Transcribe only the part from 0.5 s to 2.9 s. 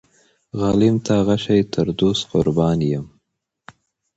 غلیم ته غشی تر دوست قربان